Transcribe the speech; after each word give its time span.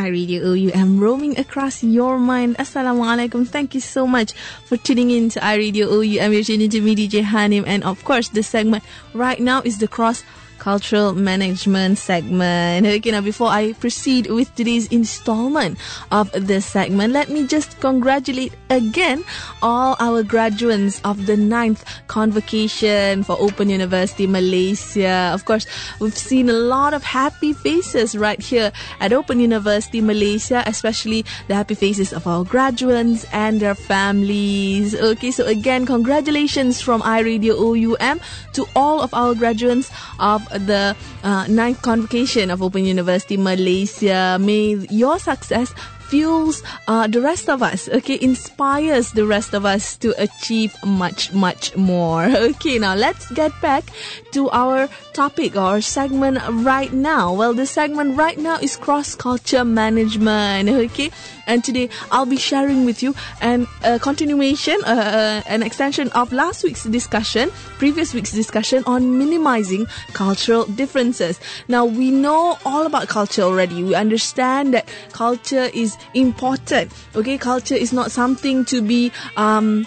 I 0.00 0.08
Radio 0.08 0.40
OU 0.56 0.72
am 0.72 0.96
roaming 0.96 1.36
across 1.38 1.84
your 1.84 2.16
mind. 2.16 2.56
Assalamualaikum. 2.56 3.44
Thank 3.44 3.76
you 3.76 3.84
so 3.84 4.08
much 4.08 4.32
for 4.64 4.80
tuning 4.80 5.12
in 5.12 5.28
to 5.36 5.44
I 5.44 5.60
Radio 5.60 5.92
OU. 5.92 6.24
I'm 6.24 6.32
your 6.32 6.40
me, 6.80 6.96
DJ 6.96 7.20
Hanim. 7.20 7.68
And 7.68 7.84
of 7.84 8.00
course, 8.00 8.32
the 8.32 8.40
segment 8.40 8.80
right 9.12 9.36
now 9.36 9.60
is 9.60 9.76
the 9.76 9.84
cross 9.84 10.24
cultural 10.60 11.16
management 11.16 11.96
segment. 11.96 12.86
Okay, 12.86 13.10
now 13.10 13.18
uh, 13.18 13.22
before 13.22 13.48
I 13.48 13.72
proceed 13.72 14.28
with 14.28 14.54
today's 14.54 14.86
installment 14.92 15.80
of 16.12 16.30
this 16.36 16.66
segment, 16.66 17.16
let 17.16 17.32
me 17.32 17.48
just 17.48 17.80
congratulate 17.80 18.52
again 18.68 19.24
all 19.64 19.96
our 19.98 20.22
graduates 20.22 21.00
of 21.02 21.24
the 21.24 21.36
ninth 21.36 21.82
convocation 22.06 23.24
for 23.24 23.40
Open 23.40 23.72
University 23.72 24.28
Malaysia. 24.28 25.32
Of 25.32 25.48
course, 25.48 25.64
we've 25.98 26.16
seen 26.16 26.52
a 26.52 26.60
lot 26.60 26.92
of 26.92 27.02
happy 27.02 27.56
faces 27.56 28.14
right 28.14 28.38
here 28.38 28.70
at 29.00 29.12
Open 29.12 29.40
University 29.40 30.04
Malaysia, 30.04 30.62
especially 30.66 31.24
the 31.48 31.56
happy 31.56 31.74
faces 31.74 32.12
of 32.12 32.26
our 32.28 32.44
graduates 32.44 33.24
and 33.32 33.60
their 33.60 33.74
families. 33.74 34.94
Okay, 34.94 35.32
so 35.32 35.46
again, 35.46 35.86
congratulations 35.86 36.84
from 36.84 37.00
iRadio 37.00 37.56
OUM 37.56 38.20
to 38.52 38.68
all 38.76 39.00
of 39.00 39.14
our 39.14 39.34
graduates 39.34 39.90
of 40.20 40.49
the 40.58 40.96
uh, 41.22 41.46
ninth 41.48 41.82
convocation 41.82 42.50
of 42.50 42.62
Open 42.62 42.84
University 42.84 43.36
Malaysia. 43.36 44.38
May 44.40 44.86
your 44.90 45.18
success 45.18 45.74
fuels 46.10 46.62
uh, 46.88 47.06
the 47.06 47.20
rest 47.20 47.48
of 47.48 47.62
us, 47.62 47.88
okay, 47.88 48.18
inspires 48.20 49.12
the 49.12 49.24
rest 49.24 49.54
of 49.54 49.64
us 49.64 49.96
to 49.96 50.10
achieve 50.20 50.74
much, 50.84 51.32
much 51.32 51.76
more. 51.76 52.28
Okay, 52.50 52.78
now 52.78 52.94
let's 52.94 53.30
get 53.32 53.52
back 53.62 53.84
to 54.32 54.50
our 54.50 54.88
topic 55.12 55.56
or 55.56 55.80
segment 55.80 56.38
right 56.66 56.92
now. 56.92 57.32
Well, 57.32 57.54
the 57.54 57.64
segment 57.64 58.18
right 58.18 58.36
now 58.36 58.56
is 58.58 58.76
cross 58.76 59.14
culture 59.14 59.64
management, 59.64 60.68
okay, 60.68 61.10
and 61.46 61.62
today 61.62 61.88
I'll 62.10 62.26
be 62.26 62.36
sharing 62.36 62.84
with 62.84 63.02
you 63.02 63.14
an 63.40 63.66
a 63.84 63.98
continuation, 63.98 64.76
uh, 64.84 65.42
uh, 65.44 65.48
an 65.48 65.62
extension 65.62 66.08
of 66.10 66.32
last 66.32 66.64
week's 66.64 66.84
discussion, 66.84 67.50
previous 67.78 68.14
week's 68.14 68.32
discussion 68.32 68.82
on 68.86 69.18
minimizing 69.18 69.86
cultural 70.12 70.64
differences. 70.64 71.38
Now, 71.68 71.84
we 71.84 72.10
know 72.10 72.58
all 72.64 72.86
about 72.86 73.08
culture 73.08 73.42
already. 73.42 73.82
We 73.82 73.94
understand 73.94 74.74
that 74.74 74.88
culture 75.12 75.70
is 75.72 75.96
important. 76.14 76.92
Okay, 77.14 77.38
culture 77.38 77.74
is 77.74 77.92
not 77.92 78.10
something 78.10 78.64
to 78.66 78.82
be 78.82 79.12
um, 79.36 79.86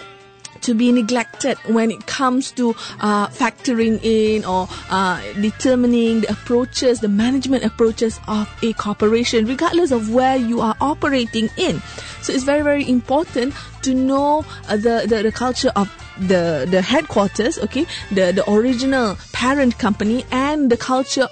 to 0.64 0.74
be 0.74 0.90
neglected 0.90 1.58
when 1.66 1.90
it 1.90 2.06
comes 2.06 2.50
to 2.52 2.70
uh, 3.00 3.28
factoring 3.28 4.02
in 4.02 4.44
or 4.44 4.66
uh, 4.90 5.20
determining 5.34 6.22
the 6.22 6.30
approaches, 6.32 7.00
the 7.00 7.08
management 7.08 7.64
approaches 7.64 8.18
of 8.28 8.48
a 8.62 8.72
corporation, 8.72 9.44
regardless 9.46 9.90
of 9.90 10.10
where 10.10 10.36
you 10.36 10.60
are 10.60 10.74
operating 10.80 11.50
in. 11.58 11.80
So 12.22 12.32
it's 12.32 12.44
very, 12.44 12.62
very 12.62 12.88
important 12.88 13.54
to 13.82 13.94
know 13.94 14.44
uh, 14.68 14.76
the, 14.76 15.04
the, 15.06 15.22
the 15.24 15.32
culture 15.32 15.70
of 15.76 15.90
the 16.16 16.64
the 16.70 16.80
headquarters 16.80 17.58
okay 17.58 17.84
the 18.12 18.30
the 18.30 18.48
original 18.48 19.16
parent 19.32 19.76
company 19.80 20.24
and 20.30 20.70
the 20.70 20.76
culture 20.76 21.26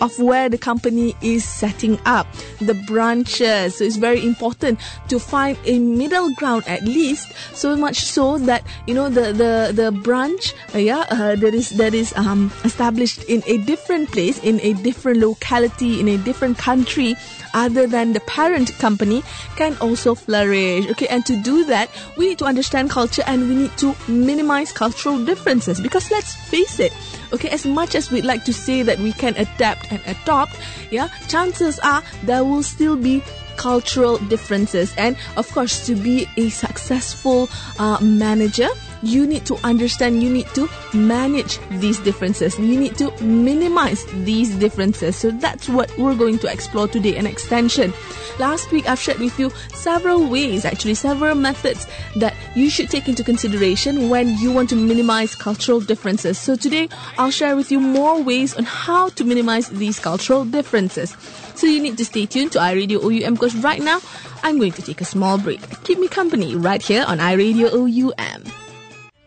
of 0.00 0.18
where 0.18 0.48
the 0.48 0.58
company 0.58 1.14
is 1.22 1.44
setting 1.44 1.98
up 2.04 2.26
the 2.60 2.74
branches. 2.86 3.76
So 3.76 3.84
it's 3.84 3.96
very 3.96 4.24
important 4.24 4.80
to 5.08 5.18
find 5.18 5.56
a 5.64 5.78
middle 5.78 6.32
ground 6.34 6.64
at 6.66 6.82
least, 6.82 7.32
so 7.54 7.76
much 7.76 7.98
so 8.02 8.38
that 8.38 8.64
you 8.86 8.94
know 8.94 9.08
the 9.08 9.32
the 9.32 9.72
the 9.72 9.92
branch, 9.92 10.54
uh, 10.74 10.78
yeah, 10.78 11.04
uh, 11.10 11.36
that 11.36 11.54
is 11.54 11.70
that 11.76 11.94
is 11.94 12.12
um 12.16 12.52
established 12.64 13.22
in 13.24 13.42
a 13.46 13.58
different 13.58 14.10
place, 14.12 14.42
in 14.42 14.60
a 14.60 14.72
different 14.82 15.20
locality, 15.20 16.00
in 16.00 16.08
a 16.08 16.18
different 16.18 16.58
country 16.58 17.14
other 17.56 17.86
than 17.86 18.12
the 18.12 18.20
parent 18.20 18.70
company 18.78 19.24
can 19.56 19.76
also 19.78 20.14
flourish. 20.14 20.86
Okay, 20.90 21.08
and 21.08 21.24
to 21.26 21.34
do 21.42 21.64
that, 21.64 21.90
we 22.16 22.28
need 22.28 22.38
to 22.38 22.44
understand 22.44 22.90
culture 22.90 23.24
and 23.26 23.48
we 23.48 23.54
need 23.54 23.76
to 23.78 23.96
minimize 24.06 24.70
cultural 24.70 25.18
differences 25.24 25.80
because 25.80 26.10
let's 26.10 26.34
face 26.34 26.78
it, 26.78 26.92
okay, 27.32 27.48
as 27.48 27.64
much 27.66 27.94
as 27.94 28.12
we'd 28.12 28.24
like 28.24 28.44
to 28.44 28.52
say 28.52 28.82
that 28.82 28.98
we 28.98 29.12
can 29.12 29.34
adapt 29.36 29.90
and 29.90 30.00
adopt, 30.06 30.60
yeah, 30.90 31.08
chances 31.28 31.78
are 31.80 32.02
there 32.24 32.44
will 32.44 32.62
still 32.62 32.96
be 32.96 33.22
cultural 33.56 34.18
differences 34.28 34.94
and 34.96 35.16
of 35.36 35.50
course 35.52 35.86
to 35.86 35.94
be 35.94 36.26
a 36.36 36.48
successful 36.50 37.48
uh, 37.78 37.98
manager 38.00 38.68
you 39.02 39.26
need 39.26 39.46
to 39.46 39.56
understand, 39.64 40.22
you 40.22 40.30
need 40.30 40.48
to 40.54 40.68
manage 40.94 41.58
these 41.70 41.98
differences. 42.00 42.58
You 42.58 42.78
need 42.78 42.96
to 42.98 43.10
minimize 43.22 44.04
these 44.24 44.54
differences. 44.56 45.16
So 45.16 45.30
that's 45.30 45.68
what 45.68 45.96
we're 45.98 46.14
going 46.14 46.38
to 46.40 46.52
explore 46.52 46.88
today, 46.88 47.16
an 47.16 47.26
extension. 47.26 47.92
Last 48.38 48.70
week, 48.72 48.88
I've 48.88 48.98
shared 48.98 49.18
with 49.18 49.38
you 49.38 49.50
several 49.72 50.28
ways, 50.28 50.64
actually, 50.64 50.94
several 50.94 51.34
methods 51.34 51.86
that 52.16 52.34
you 52.56 52.70
should 52.70 52.88
take 52.88 53.06
into 53.06 53.22
consideration 53.22 54.08
when 54.08 54.36
you 54.38 54.50
want 54.50 54.70
to 54.70 54.76
minimize 54.76 55.34
cultural 55.34 55.78
differences. 55.78 56.38
So 56.38 56.56
today, 56.56 56.88
I'll 57.18 57.30
share 57.30 57.54
with 57.54 57.70
you 57.70 57.78
more 57.78 58.20
ways 58.22 58.56
on 58.56 58.64
how 58.64 59.10
to 59.10 59.24
minimize 59.24 59.68
these 59.68 60.00
cultural 60.00 60.46
differences. 60.46 61.14
So 61.54 61.66
you 61.66 61.82
need 61.82 61.98
to 61.98 62.04
stay 62.06 62.24
tuned 62.24 62.52
to 62.52 62.58
iRadio 62.58 63.04
OUM 63.04 63.34
because 63.34 63.54
right 63.56 63.82
now, 63.82 64.00
I'm 64.42 64.58
going 64.58 64.72
to 64.72 64.82
take 64.82 65.02
a 65.02 65.04
small 65.04 65.36
break. 65.36 65.60
Keep 65.84 65.98
me 65.98 66.08
company 66.08 66.56
right 66.56 66.80
here 66.80 67.04
on 67.06 67.18
iRadio 67.18 67.68
OUM. 67.76 68.44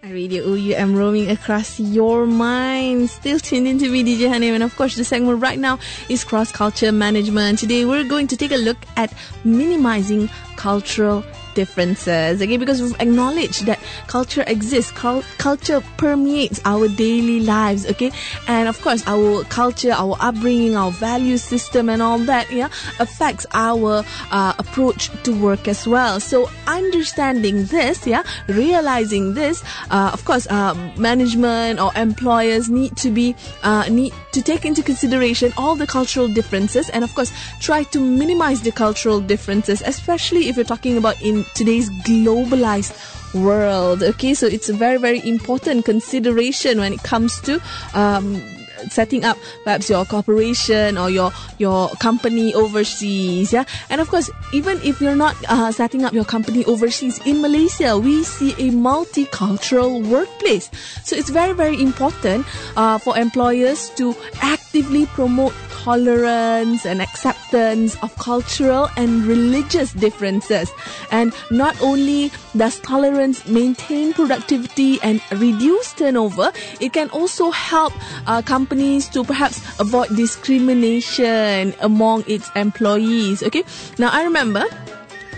Radio 0.02 0.44
OUM 0.46 0.96
roaming 0.96 1.30
across 1.30 1.80
your 1.80 2.26
mind. 2.26 3.12
Still 3.12 3.38
tuned 3.38 3.68
into 3.68 3.92
me, 3.92 4.04
DJ 4.04 4.28
Hanim. 4.28 4.56
And 4.56 4.64
of 4.64 4.76
course, 4.76 4.96
the 4.96 5.04
segment 5.04 5.40
right 5.40 5.60
now 5.60 5.78
is 6.10 6.24
cross 6.24 6.52
culture 6.52 6.92
management. 6.92 7.60
Today, 7.60 7.86
we're 7.86 8.08
going 8.08 8.26
to 8.26 8.36
take 8.36 8.52
a 8.52 8.58
look 8.58 8.78
at 8.98 9.14
minimizing 9.44 10.28
cultural 10.56 11.24
differences 11.62 12.42
okay? 12.42 12.58
Because 12.64 12.82
we've 12.82 13.00
acknowledged 13.06 13.66
that 13.70 13.80
culture 14.08 14.44
exists 14.48 14.92
Cul- 14.92 15.28
culture 15.38 15.82
permeates 15.98 16.60
our 16.66 16.88
daily 16.88 17.40
lives 17.56 17.86
okay? 17.92 18.12
And 18.48 18.68
of 18.68 18.78
course 18.86 19.02
our 19.08 19.44
culture 19.60 19.94
our 20.04 20.16
upbringing 20.30 20.76
our 20.82 20.92
value 20.92 21.38
system 21.38 21.90
and 21.94 22.02
all 22.02 22.20
that 22.32 22.46
yeah 22.52 22.70
affects 23.00 23.46
our 23.54 24.04
uh, 24.32 24.54
approach 24.64 25.10
to 25.26 25.32
work 25.48 25.68
as 25.68 25.88
well. 25.88 26.20
So 26.20 26.48
understanding 26.68 27.66
this 27.66 28.08
yeah 28.08 28.24
realizing 28.48 29.34
this 29.34 29.64
uh, 29.92 30.12
of 30.14 30.24
course 30.26 30.46
uh, 30.48 30.74
management 30.98 31.80
or 31.80 31.92
employers 31.96 32.70
need 32.70 32.96
to 33.04 33.10
be 33.20 33.36
uh, 33.64 33.84
need 33.90 34.14
to 34.32 34.42
take 34.42 34.64
into 34.66 34.82
consideration 34.84 35.52
all 35.58 35.76
the 35.76 35.88
cultural 35.88 36.28
differences 36.28 36.90
and 36.90 37.04
of 37.04 37.12
course 37.16 37.32
try 37.60 37.84
to 37.84 38.00
minimize 38.00 38.62
the 38.62 38.72
cultural 38.72 39.20
differences 39.20 39.82
especially 39.86 40.48
if 40.50 40.56
you're 40.56 40.72
talking 40.76 40.98
about 40.98 41.20
in 41.22 41.44
today's 41.54 41.90
globalized 42.04 42.94
world. 43.34 44.04
Okay, 44.04 44.34
so 44.34 44.48
it's 44.48 44.70
a 44.70 44.74
very, 44.74 44.98
very 44.98 45.26
important 45.28 45.86
consideration 45.86 46.80
when 46.80 46.94
it 46.94 47.04
comes 47.04 47.40
to 47.42 47.62
um, 47.94 48.42
setting 48.88 49.26
up 49.26 49.38
perhaps 49.64 49.90
your 49.90 50.06
corporation 50.06 50.98
or 50.98 51.10
your 51.10 51.32
your 51.58 51.90
company 52.00 52.54
overseas 52.54 53.52
yeah 53.52 53.66
and 53.90 54.00
of 54.00 54.08
course 54.08 54.30
even 54.54 54.80
if 54.84 55.02
you're 55.02 55.16
not 55.16 55.36
uh, 55.50 55.70
setting 55.72 56.06
up 56.06 56.14
your 56.14 56.24
company 56.24 56.64
overseas 56.66 57.20
in 57.26 57.42
malaysia 57.42 57.98
we 57.98 58.24
see 58.24 58.52
a 58.54 58.72
multicultural 58.72 60.02
workplace 60.08 60.72
so 61.04 61.16
it's 61.16 61.30
very 61.30 61.52
very 61.54 61.82
important 61.82 62.46
uh, 62.78 62.98
for 62.98 63.18
employers 63.18 63.90
to 63.92 64.16
actively 64.42 65.06
promote 65.08 65.54
tolerance 65.90 66.86
and 66.86 67.02
acceptance 67.02 67.98
of 68.06 68.14
cultural 68.22 68.88
and 68.96 69.26
religious 69.26 69.90
differences. 69.94 70.70
And 71.10 71.34
not 71.50 71.74
only 71.82 72.30
does 72.56 72.78
tolerance 72.82 73.48
maintain 73.48 74.14
productivity 74.14 75.02
and 75.02 75.18
reduce 75.34 75.94
turnover, 75.94 76.54
it 76.80 76.94
can 76.94 77.10
also 77.10 77.50
help 77.50 77.94
uh, 78.30 78.44
companies 78.46 79.10
to 79.18 79.24
perhaps 79.24 79.66
avoid 79.80 80.14
discrimination 80.14 81.74
among 81.82 82.24
its 82.28 82.54
employees. 82.56 83.42
Okay, 83.42 83.64
now 83.98 84.14
I 84.14 84.22
remember. 84.30 84.66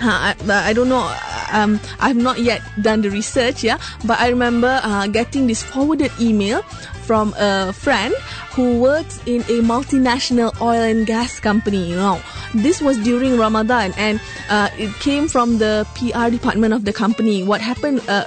I, 0.04 0.34
I, 0.50 0.74
don't 0.74 0.90
know. 0.90 1.06
Um, 1.54 1.80
I've 2.00 2.18
not 2.18 2.40
yet 2.42 2.60
done 2.82 3.04
the 3.04 3.12
research, 3.12 3.64
yeah. 3.64 3.78
But 4.04 4.20
I 4.20 4.30
remember 4.30 4.82
uh, 4.82 5.06
getting 5.06 5.46
this 5.46 5.62
forwarded 5.62 6.12
email 6.20 6.66
from 7.02 7.34
a 7.38 7.74
friend 7.74 8.14
who 8.52 8.80
works 8.80 9.20
in 9.26 9.42
a 9.44 9.62
multinational 9.62 10.54
oil 10.62 10.82
and 10.82 11.06
gas 11.06 11.40
company. 11.40 11.90
You 11.90 11.96
know, 11.96 12.22
this 12.54 12.82
was 12.82 12.98
during 13.00 13.38
Ramadan, 13.38 13.94
and 13.98 14.22
uh, 14.50 14.70
it 14.78 14.94
came 15.00 15.28
from 15.28 15.58
the 15.58 15.88
PR 15.96 16.30
department 16.30 16.74
of 16.74 16.86
the 16.86 16.94
company. 16.94 17.44
What 17.44 17.62
happened? 17.62 18.02
Uh, 18.08 18.26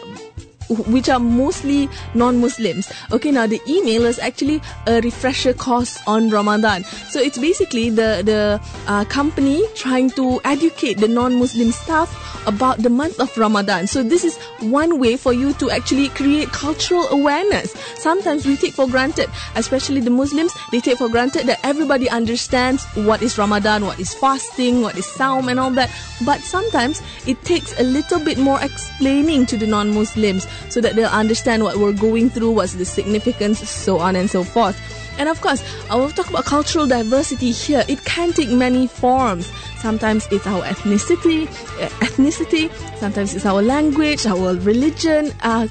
which 0.68 1.08
are 1.08 1.20
mostly 1.20 1.88
non-Muslims. 2.14 2.90
Okay, 3.12 3.30
now 3.30 3.46
the 3.46 3.60
email 3.68 4.04
is 4.04 4.18
actually 4.18 4.60
a 4.86 5.00
refresher 5.00 5.52
course 5.52 6.00
on 6.06 6.30
Ramadan. 6.30 6.84
So 7.10 7.20
it's 7.20 7.38
basically 7.38 7.90
the 7.90 8.22
the 8.24 8.60
uh, 8.86 9.04
company 9.06 9.62
trying 9.74 10.10
to 10.10 10.40
educate 10.44 10.98
the 10.98 11.08
non-Muslim 11.08 11.72
staff 11.72 12.08
about 12.46 12.78
the 12.78 12.90
month 12.90 13.20
of 13.20 13.36
Ramadan. 13.36 13.86
So 13.86 14.02
this 14.02 14.24
is 14.24 14.36
one 14.60 14.98
way 14.98 15.16
for 15.16 15.32
you 15.32 15.52
to 15.54 15.70
actually 15.70 16.08
create 16.10 16.48
cultural 16.52 17.08
awareness. 17.08 17.72
Sometimes 17.96 18.46
we 18.46 18.56
take 18.56 18.74
for 18.74 18.86
granted, 18.86 19.30
especially 19.56 20.00
the 20.00 20.10
Muslims, 20.10 20.52
they 20.70 20.80
take 20.80 20.98
for 20.98 21.08
granted 21.08 21.46
that 21.46 21.60
everybody 21.64 22.08
understands 22.10 22.84
what 22.94 23.22
is 23.22 23.38
Ramadan, 23.38 23.84
what 23.84 23.98
is 23.98 24.14
fasting, 24.14 24.82
what 24.82 24.96
is 24.96 25.06
Saum 25.06 25.48
and 25.48 25.58
all 25.58 25.70
that. 25.72 25.90
But 26.24 26.40
sometimes 26.40 27.02
it 27.26 27.42
takes 27.44 27.78
a 27.78 27.82
little 27.82 28.20
bit 28.20 28.38
more 28.38 28.60
explaining 28.60 29.46
to 29.46 29.56
the 29.56 29.66
non-Muslims 29.66 30.46
so 30.68 30.80
that 30.80 30.96
they'll 30.96 31.08
understand 31.08 31.62
what 31.62 31.76
we're 31.76 31.92
going 31.92 32.30
through, 32.30 32.50
what's 32.50 32.74
the 32.74 32.84
significance, 32.84 33.68
so 33.68 33.98
on 33.98 34.16
and 34.16 34.30
so 34.30 34.44
forth. 34.44 34.78
And 35.18 35.28
of 35.28 35.40
course, 35.40 35.62
I 35.90 35.96
will 35.96 36.10
talk 36.10 36.28
about 36.28 36.44
cultural 36.44 36.86
diversity 36.86 37.52
here. 37.52 37.84
It 37.88 38.04
can 38.04 38.32
take 38.32 38.48
many 38.48 38.86
forms. 38.86 39.50
Sometimes 39.78 40.26
it's 40.30 40.46
our 40.46 40.62
ethnicity, 40.62 41.46
uh, 41.80 41.88
ethnicity. 42.00 42.72
Sometimes 42.98 43.34
it's 43.34 43.46
our 43.46 43.62
language, 43.62 44.26
our 44.26 44.54
religion. 44.56 45.32
Uh, 45.42 45.68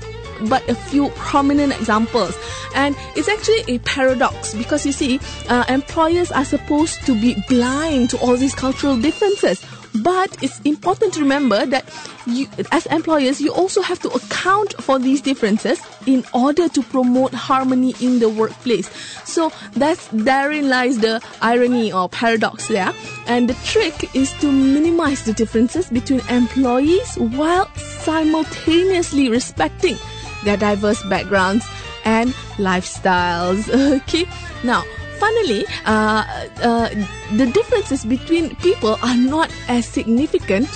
but 0.49 0.67
a 0.69 0.75
few 0.75 1.09
prominent 1.09 1.73
examples. 1.73 2.37
And 2.75 2.95
it's 3.15 3.29
actually 3.29 3.75
a 3.75 3.79
paradox 3.79 4.53
because 4.53 4.85
you 4.85 4.91
see, 4.91 5.19
uh, 5.47 5.63
employers 5.69 6.31
are 6.31 6.45
supposed 6.45 7.05
to 7.05 7.19
be 7.19 7.35
blind 7.47 8.09
to 8.11 8.17
all 8.19 8.35
these 8.35 8.55
cultural 8.55 8.97
differences. 8.97 9.63
But 10.01 10.41
it's 10.41 10.59
important 10.61 11.13
to 11.13 11.19
remember 11.19 11.65
that 11.67 11.85
you, 12.25 12.47
as 12.71 12.85
employers, 12.87 13.39
you 13.39 13.53
also 13.53 13.81
have 13.81 13.99
to 13.99 14.09
account 14.09 14.73
for 14.81 14.97
these 14.97 15.21
differences 15.21 15.79
in 16.07 16.25
order 16.33 16.67
to 16.69 16.81
promote 16.81 17.33
harmony 17.33 17.93
in 18.01 18.19
the 18.19 18.29
workplace. 18.29 18.89
So 19.23 19.51
that's 19.73 20.07
therein 20.07 20.69
lies 20.69 20.97
the 20.99 21.21
irony 21.41 21.91
or 21.93 22.09
paradox 22.09 22.67
there. 22.67 22.93
And 23.27 23.49
the 23.49 23.53
trick 23.65 24.15
is 24.15 24.33
to 24.39 24.51
minimize 24.51 25.25
the 25.25 25.33
differences 25.33 25.89
between 25.89 26.21
employees 26.29 27.15
while 27.15 27.69
simultaneously 27.75 29.29
respecting 29.29 29.97
their 30.43 30.57
diverse 30.57 31.03
backgrounds 31.03 31.65
and 32.03 32.31
lifestyles. 32.57 33.69
Okay, 34.03 34.25
now 34.63 34.83
funnily, 35.19 35.65
uh, 35.85 36.23
uh, 36.61 36.89
the 37.35 37.45
differences 37.47 38.05
between 38.05 38.55
people 38.57 38.97
are 39.01 39.17
not 39.17 39.51
as 39.67 39.85
significant 39.85 40.67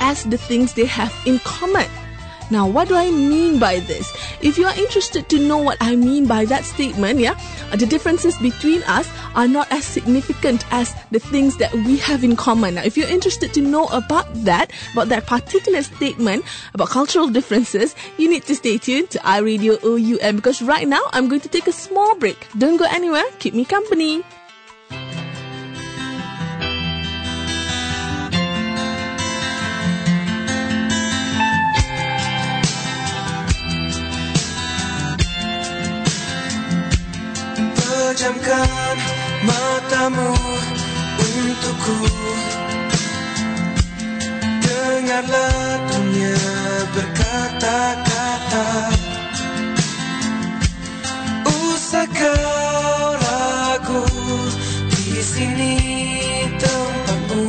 as 0.00 0.24
the 0.24 0.38
things 0.38 0.74
they 0.74 0.86
have 0.86 1.12
in 1.26 1.38
common. 1.40 1.88
Now, 2.50 2.66
what 2.66 2.88
do 2.88 2.94
I 2.94 3.10
mean 3.10 3.58
by 3.58 3.80
this? 3.80 4.12
If 4.40 4.58
you 4.58 4.66
are 4.66 4.74
interested 4.78 5.28
to 5.30 5.38
know 5.38 5.58
what 5.58 5.78
I 5.80 5.96
mean 5.96 6.26
by 6.26 6.44
that 6.46 6.64
statement, 6.64 7.18
yeah, 7.18 7.34
the 7.74 7.86
differences 7.86 8.38
between 8.38 8.82
us 8.84 9.10
are 9.34 9.48
not 9.48 9.70
as 9.72 9.84
significant 9.84 10.64
as 10.72 10.94
the 11.10 11.18
things 11.18 11.56
that 11.58 11.72
we 11.74 11.98
have 11.98 12.22
in 12.22 12.36
common. 12.36 12.74
Now, 12.74 12.82
if 12.82 12.96
you're 12.96 13.08
interested 13.08 13.52
to 13.54 13.60
know 13.60 13.86
about 13.88 14.32
that, 14.44 14.70
about 14.92 15.08
that 15.08 15.26
particular 15.26 15.82
statement 15.82 16.44
about 16.74 16.88
cultural 16.88 17.28
differences, 17.28 17.94
you 18.16 18.28
need 18.28 18.44
to 18.44 18.54
stay 18.54 18.78
tuned 18.78 19.10
to 19.10 19.18
iRadio 19.20 19.82
OUM 19.82 20.36
because 20.36 20.62
right 20.62 20.86
now 20.86 21.02
I'm 21.12 21.28
going 21.28 21.40
to 21.42 21.48
take 21.48 21.66
a 21.66 21.72
small 21.72 22.14
break. 22.16 22.46
Don't 22.58 22.76
go 22.76 22.86
anywhere. 22.88 23.24
Keep 23.38 23.54
me 23.54 23.64
company. 23.64 24.22
Pejamkan 38.26 38.98
matamu 39.46 40.34
untukku. 41.14 42.10
Dengarlah 44.66 45.86
dunia 45.86 46.34
berkata-kata. 46.90 48.66
Usah 51.46 52.06
kau 52.10 53.14
ragu 53.14 54.02
Di 54.90 55.22
sini 55.22 55.78
tempatmu. 56.58 57.46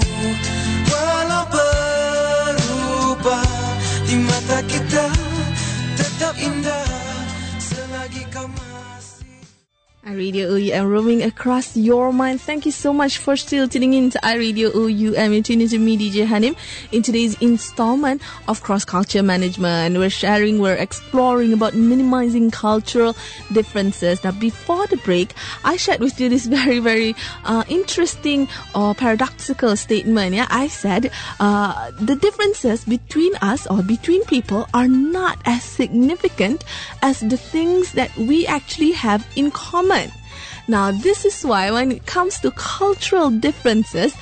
Walau 0.94 1.50
berubah 1.58 3.50
Di 4.06 4.16
mata 4.22 4.62
kita 4.70 5.10
tetap 5.98 6.38
indah 6.38 6.86
Selagi 7.58 8.30
kau 8.30 8.46
iRadio 10.08 10.48
OUM 10.48 10.88
roaming 10.88 11.22
across 11.22 11.76
your 11.76 12.14
mind. 12.14 12.40
Thank 12.40 12.66
you 12.66 12.72
so 12.72 12.94
much 12.94 13.18
for 13.18 13.36
still 13.36 13.68
tuning 13.68 13.94
in 13.94 14.10
to 14.12 14.20
iRadio 14.20 14.72
OUM. 14.74 15.34
You're 15.34 15.44
tuning 15.44 15.68
to 15.68 15.78
me, 15.78 15.98
DJ 15.98 16.26
Hanim, 16.26 16.56
in 16.94 17.04
today's 17.04 17.36
installment 17.42 18.22
of 18.48 18.64
Cross 18.64 18.86
Culture 18.86 19.22
Management. 19.22 19.98
We're 19.98 20.10
sharing, 20.10 20.60
we're 20.60 20.76
exploring 20.76 21.52
about 21.52 21.74
minimizing 21.74 22.52
cultural 22.52 23.18
differences. 23.52 24.24
Now, 24.24 24.32
before 24.32 24.88
the 24.88 24.96
break, 24.96 25.34
I 25.66 25.76
shared 25.76 26.00
with 26.00 26.22
you 26.22 26.30
this 26.30 26.46
very, 26.58 26.80
very 26.80 27.14
uh, 27.44 27.66
interesting 27.68 28.48
or 28.74 28.96
paradoxical 28.96 29.76
statement. 29.76 30.36
Yeah, 30.36 30.48
I 30.50 30.68
said 30.70 31.12
uh, 31.42 31.92
the 32.00 32.16
differences 32.16 32.86
between 32.86 33.36
us 33.42 33.68
or 33.68 33.84
between 33.84 34.24
people 34.24 34.70
are 34.74 34.88
not 34.88 35.38
as 35.44 35.64
significant 35.64 36.64
as 37.02 37.20
the 37.20 37.36
things 37.36 37.92
that 37.92 38.16
we 38.16 38.48
actually 38.48 38.92
have 38.92 39.28
in 39.36 39.52
common. 39.52 39.97
Now, 40.68 40.92
this 40.92 41.24
is 41.26 41.44
why 41.44 41.72
when 41.72 41.92
it 41.92 42.06
comes 42.06 42.40
to 42.42 42.52
cultural 42.52 43.30
differences, 43.30 44.14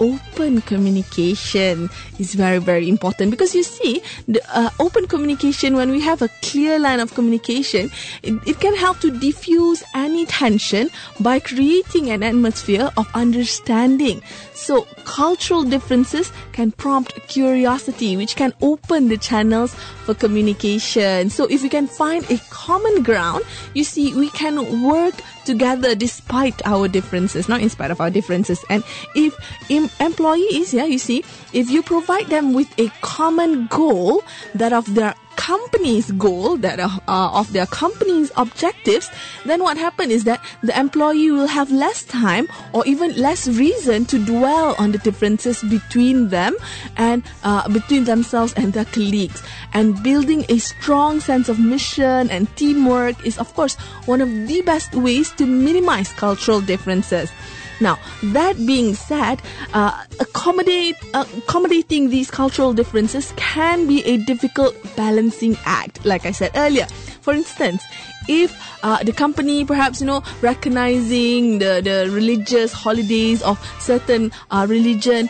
open 0.00 0.60
communication 0.60 1.88
is 2.18 2.34
very 2.34 2.58
very 2.58 2.88
important. 2.88 3.30
Because 3.30 3.54
you 3.54 3.62
see 3.62 4.02
the 4.28 4.42
uh, 4.52 4.70
open 4.78 5.06
communication 5.06 5.74
when 5.74 5.90
we 5.90 6.00
have 6.00 6.22
a 6.22 6.28
clear 6.42 6.78
line 6.78 7.00
of 7.00 7.14
communication 7.14 7.90
it, 8.22 8.34
it 8.46 8.60
can 8.60 8.76
help 8.76 9.00
to 9.00 9.10
diffuse 9.10 9.82
any 9.94 10.26
tension 10.26 10.90
by 11.20 11.38
creating 11.38 12.10
an 12.10 12.22
atmosphere 12.22 12.90
of 12.96 13.06
understanding 13.14 14.22
so 14.56 14.82
cultural 15.04 15.62
differences 15.62 16.32
can 16.52 16.72
prompt 16.72 17.12
curiosity 17.28 18.16
which 18.16 18.34
can 18.36 18.52
open 18.62 19.08
the 19.08 19.18
channels 19.18 19.74
for 20.04 20.14
communication 20.14 21.28
so 21.30 21.44
if 21.46 21.62
we 21.62 21.68
can 21.68 21.86
find 21.86 22.28
a 22.30 22.38
common 22.50 23.02
ground 23.02 23.44
you 23.74 23.84
see 23.84 24.14
we 24.14 24.30
can 24.30 24.82
work 24.82 25.14
together 25.46 25.94
despite 25.94 26.60
our 26.66 26.88
differences, 26.88 27.48
not 27.48 27.62
in 27.62 27.70
spite 27.70 27.90
of 27.90 28.00
our 28.00 28.10
differences. 28.10 28.62
And 28.68 28.82
if 29.14 29.34
em- 29.70 29.88
employees, 30.00 30.74
yeah, 30.74 30.84
you 30.84 30.98
see, 30.98 31.24
if 31.54 31.70
you 31.70 31.82
provide 31.82 32.26
them 32.26 32.52
with 32.52 32.68
a 32.78 32.90
common 33.00 33.68
goal 33.68 34.22
that 34.54 34.72
of 34.74 34.92
their 34.94 35.14
company's 35.36 36.10
goal 36.12 36.56
that 36.58 36.80
uh, 36.80 36.98
of 37.06 37.52
their 37.52 37.66
company's 37.66 38.32
objectives 38.36 39.10
then 39.44 39.62
what 39.62 39.76
happens 39.76 40.12
is 40.12 40.24
that 40.24 40.40
the 40.62 40.78
employee 40.78 41.30
will 41.30 41.46
have 41.46 41.70
less 41.70 42.04
time 42.04 42.48
or 42.72 42.84
even 42.86 43.14
less 43.16 43.46
reason 43.48 44.04
to 44.06 44.18
dwell 44.24 44.74
on 44.78 44.92
the 44.92 44.98
differences 44.98 45.62
between 45.64 46.28
them 46.28 46.56
and 46.96 47.22
uh, 47.44 47.68
between 47.68 48.04
themselves 48.04 48.52
and 48.54 48.72
their 48.72 48.84
colleagues. 48.86 49.42
And 49.72 50.02
building 50.02 50.44
a 50.48 50.58
strong 50.58 51.20
sense 51.20 51.48
of 51.48 51.58
mission 51.58 52.30
and 52.30 52.54
teamwork 52.56 53.24
is 53.24 53.38
of 53.38 53.52
course 53.54 53.74
one 54.06 54.20
of 54.20 54.28
the 54.46 54.62
best 54.62 54.94
ways 54.94 55.30
to 55.32 55.46
minimize 55.46 56.12
cultural 56.12 56.60
differences 56.60 57.30
now, 57.80 57.98
that 58.22 58.56
being 58.56 58.94
said, 58.94 59.42
uh, 59.74 60.04
accommodate, 60.20 60.96
uh, 61.14 61.24
accommodating 61.36 62.08
these 62.08 62.30
cultural 62.30 62.72
differences 62.72 63.32
can 63.36 63.86
be 63.86 64.04
a 64.04 64.16
difficult 64.18 64.74
balancing 64.96 65.56
act, 65.64 66.04
like 66.04 66.24
I 66.24 66.30
said 66.30 66.52
earlier. 66.54 66.86
For 67.20 67.34
instance, 67.34 67.84
if 68.28 68.56
uh, 68.82 69.02
the 69.02 69.12
company 69.12 69.64
perhaps 69.64 70.00
you 70.00 70.06
know 70.06 70.22
recognizing 70.40 71.58
the, 71.58 71.80
the 71.82 72.10
religious 72.12 72.72
holidays 72.72 73.42
of 73.42 73.58
certain 73.80 74.32
uh, 74.50 74.66
religion 74.68 75.28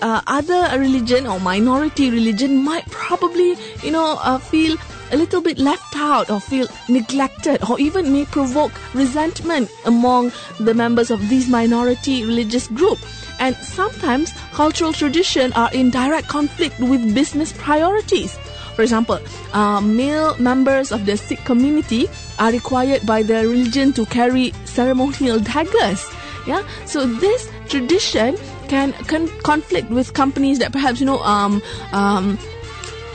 uh, 0.00 0.22
other 0.26 0.78
religion 0.78 1.26
or 1.26 1.40
minority 1.40 2.10
religion 2.10 2.56
might 2.64 2.88
probably 2.90 3.56
you 3.82 3.90
know 3.90 4.16
uh, 4.20 4.38
feel 4.38 4.76
a 5.12 5.16
little 5.16 5.40
bit 5.40 5.58
left 5.58 5.96
out 5.96 6.30
or 6.30 6.40
feel 6.40 6.66
neglected 6.88 7.62
or 7.68 7.78
even 7.80 8.12
may 8.12 8.24
provoke 8.24 8.72
resentment 8.94 9.70
among 9.84 10.32
the 10.60 10.74
members 10.74 11.10
of 11.10 11.28
these 11.28 11.48
minority 11.48 12.24
religious 12.24 12.68
group. 12.68 12.98
And 13.40 13.54
sometimes 13.56 14.32
cultural 14.52 14.92
tradition 14.92 15.52
are 15.52 15.72
in 15.72 15.90
direct 15.90 16.28
conflict 16.28 16.78
with 16.80 17.14
business 17.14 17.52
priorities. 17.52 18.36
For 18.74 18.82
example, 18.82 19.18
uh, 19.52 19.80
male 19.80 20.36
members 20.38 20.92
of 20.92 21.04
the 21.04 21.16
Sikh 21.16 21.44
community 21.44 22.08
are 22.38 22.52
required 22.52 23.04
by 23.04 23.22
their 23.22 23.48
religion 23.48 23.92
to 23.94 24.06
carry 24.06 24.52
ceremonial 24.64 25.40
daggers. 25.40 26.06
Yeah, 26.46 26.66
so 26.86 27.04
this 27.04 27.50
tradition 27.68 28.36
can, 28.68 28.92
can 29.04 29.28
conflict 29.40 29.90
with 29.90 30.14
companies 30.14 30.60
that 30.60 30.72
perhaps 30.72 31.00
you 31.00 31.06
know 31.06 31.18
um, 31.20 31.60
um, 31.92 32.38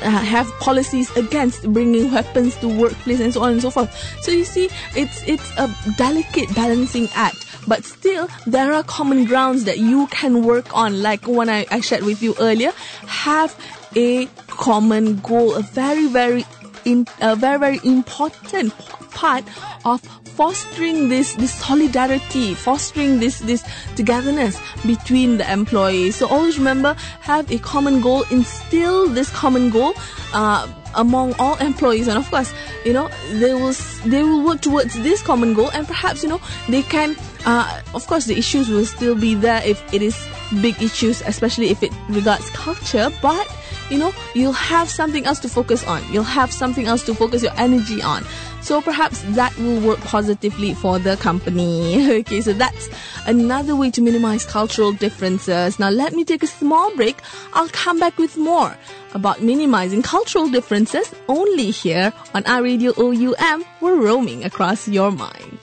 uh, 0.03 0.09
have 0.09 0.47
policies 0.59 1.09
against 1.15 1.71
bringing 1.71 2.11
weapons 2.11 2.55
to 2.57 2.67
workplace 2.67 3.19
and 3.19 3.33
so 3.33 3.41
on 3.41 3.53
and 3.53 3.61
so 3.61 3.69
forth. 3.69 3.91
So 4.21 4.31
you 4.31 4.45
see, 4.45 4.69
it's 4.95 5.23
it's 5.27 5.49
a 5.57 5.73
delicate 5.97 6.53
balancing 6.55 7.07
act. 7.15 7.45
But 7.67 7.85
still, 7.85 8.27
there 8.45 8.73
are 8.73 8.83
common 8.83 9.23
grounds 9.25 9.63
that 9.63 9.79
you 9.79 10.07
can 10.07 10.43
work 10.43 10.75
on, 10.75 11.01
like 11.01 11.27
one 11.27 11.49
I, 11.49 11.65
I 11.71 11.79
shared 11.79 12.03
with 12.03 12.21
you 12.21 12.35
earlier. 12.39 12.71
Have 13.07 13.55
a 13.95 14.25
common 14.47 15.19
goal, 15.21 15.55
a 15.55 15.61
very, 15.61 16.07
very, 16.07 16.45
in, 16.83 17.07
a 17.21 17.35
very, 17.35 17.59
very 17.59 17.79
important 17.85 18.73
part 19.13 19.43
of 19.85 20.01
fostering 20.35 21.09
this 21.09 21.35
this 21.35 21.53
solidarity, 21.53 22.53
fostering 22.53 23.19
this 23.19 23.39
this 23.39 23.63
togetherness 23.95 24.59
between 24.85 25.37
the 25.37 25.51
employees. 25.51 26.15
So 26.17 26.27
always 26.27 26.57
remember, 26.57 26.95
have 27.21 27.51
a 27.51 27.59
common 27.59 28.01
goal, 28.01 28.23
instill 28.31 29.07
this 29.07 29.29
common 29.29 29.69
goal. 29.69 29.93
Uh, 30.33 30.67
among 30.95 31.33
all 31.39 31.55
employees 31.57 32.07
and 32.07 32.19
of 32.19 32.29
course 32.29 32.53
you 32.85 32.93
know 32.93 33.09
they 33.33 33.51
will 33.51 33.73
they 34.05 34.21
will 34.21 34.45
work 34.45 34.61
towards 34.61 34.93
this 35.01 35.23
common 35.23 35.55
goal 35.55 35.71
and 35.71 35.87
perhaps 35.87 36.21
you 36.21 36.29
know 36.29 36.39
they 36.69 36.83
can 36.83 37.15
uh, 37.45 37.81
of 37.95 38.05
course 38.05 38.25
the 38.25 38.37
issues 38.37 38.69
will 38.69 38.85
still 38.85 39.15
be 39.15 39.33
there 39.33 39.59
if 39.65 39.81
it 39.91 40.03
is 40.03 40.15
big 40.61 40.79
issues 40.83 41.21
especially 41.25 41.69
if 41.69 41.81
it 41.81 41.91
regards 42.09 42.47
culture 42.51 43.09
but 43.23 43.47
you 43.89 43.97
know 43.97 44.13
you'll 44.33 44.51
have 44.53 44.89
something 44.89 45.25
else 45.25 45.39
to 45.39 45.49
focus 45.49 45.85
on 45.85 46.01
you'll 46.11 46.23
have 46.23 46.51
something 46.51 46.85
else 46.85 47.03
to 47.03 47.13
focus 47.13 47.43
your 47.43 47.53
energy 47.57 48.01
on 48.01 48.23
so 48.63 48.81
perhaps 48.81 49.21
that 49.35 49.53
will 49.57 49.81
work 49.81 49.99
positively 49.99 50.73
for 50.73 50.97
the 50.97 51.17
company. 51.17 51.83
Okay, 52.23 52.39
so 52.41 52.53
that's 52.53 52.89
another 53.25 53.75
way 53.75 53.91
to 53.91 54.01
minimize 54.01 54.45
cultural 54.45 54.93
differences. 54.93 55.79
Now 55.79 55.89
let 55.89 56.13
me 56.13 56.23
take 56.23 56.43
a 56.43 56.47
small 56.47 56.95
break. 56.95 57.17
I'll 57.53 57.67
come 57.69 57.99
back 57.99 58.17
with 58.17 58.37
more 58.37 58.75
about 59.13 59.41
minimizing 59.41 60.01
cultural 60.01 60.49
differences 60.49 61.13
only 61.27 61.71
here 61.71 62.13
on 62.33 62.43
iRadio 62.43 62.95
OUM. 62.95 63.65
We're 63.81 63.99
roaming 63.99 64.45
across 64.45 64.87
your 64.87 65.11
mind. 65.11 65.59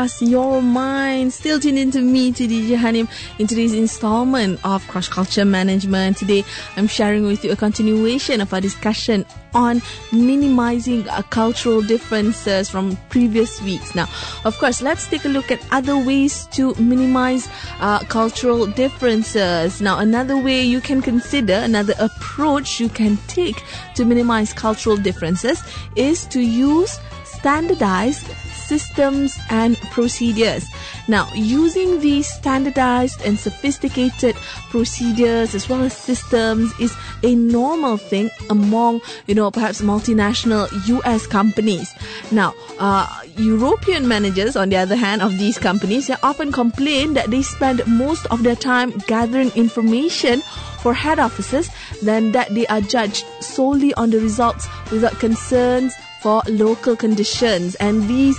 Across 0.00 0.22
your 0.22 0.62
mind. 0.62 1.30
Still 1.30 1.60
tuned 1.60 1.78
into 1.78 2.00
me, 2.00 2.32
to 2.32 2.48
DJ 2.48 2.74
Hanim, 2.74 3.06
in 3.38 3.46
today's 3.46 3.74
installment 3.74 4.58
of 4.64 4.86
Cross 4.88 5.08
Culture 5.08 5.44
Management. 5.44 6.16
Today, 6.16 6.42
I'm 6.78 6.86
sharing 6.86 7.26
with 7.26 7.44
you 7.44 7.52
a 7.52 7.56
continuation 7.56 8.40
of 8.40 8.50
our 8.54 8.62
discussion 8.62 9.26
on 9.52 9.82
minimizing 10.10 11.06
uh, 11.10 11.20
cultural 11.28 11.82
differences 11.82 12.70
from 12.70 12.96
previous 13.10 13.60
weeks. 13.60 13.94
Now, 13.94 14.08
of 14.46 14.56
course, 14.58 14.80
let's 14.80 15.06
take 15.06 15.26
a 15.26 15.28
look 15.28 15.50
at 15.50 15.60
other 15.70 15.98
ways 15.98 16.46
to 16.52 16.74
minimize 16.76 17.46
uh, 17.80 17.98
cultural 18.04 18.66
differences. 18.66 19.82
Now, 19.82 19.98
another 19.98 20.38
way 20.38 20.62
you 20.62 20.80
can 20.80 21.02
consider, 21.02 21.52
another 21.52 21.92
approach 21.98 22.80
you 22.80 22.88
can 22.88 23.18
take 23.28 23.62
to 23.96 24.06
minimize 24.06 24.54
cultural 24.54 24.96
differences 24.96 25.62
is 25.94 26.24
to 26.28 26.40
use 26.40 26.98
standardized 27.24 28.26
systems 28.70 29.36
and 29.50 29.76
procedures. 29.90 30.64
Now, 31.08 31.26
using 31.34 31.98
these 31.98 32.28
standardized 32.30 33.20
and 33.26 33.36
sophisticated 33.36 34.36
procedures 34.70 35.56
as 35.56 35.68
well 35.68 35.82
as 35.82 35.92
systems 35.96 36.70
is 36.78 36.94
a 37.24 37.34
normal 37.34 37.96
thing 37.96 38.30
among, 38.48 39.00
you 39.26 39.34
know, 39.34 39.50
perhaps 39.50 39.80
multinational 39.80 40.70
US 40.86 41.26
companies. 41.26 41.92
Now, 42.30 42.54
uh, 42.78 43.10
European 43.36 44.06
managers, 44.06 44.54
on 44.54 44.68
the 44.70 44.76
other 44.76 44.94
hand, 44.94 45.20
of 45.20 45.36
these 45.36 45.58
companies, 45.58 46.06
they 46.06 46.14
often 46.22 46.52
complain 46.52 47.14
that 47.14 47.32
they 47.32 47.42
spend 47.42 47.82
most 47.88 48.26
of 48.30 48.44
their 48.44 48.54
time 48.54 48.90
gathering 49.08 49.50
information 49.56 50.42
for 50.80 50.94
head 50.94 51.18
offices 51.18 51.68
than 52.02 52.30
that 52.32 52.54
they 52.54 52.66
are 52.68 52.80
judged 52.80 53.26
solely 53.40 53.92
on 53.94 54.10
the 54.10 54.20
results 54.20 54.68
without 54.92 55.18
concerns 55.18 55.92
for 56.20 56.42
local 56.48 56.96
conditions. 56.96 57.74
And 57.76 58.06
these 58.08 58.38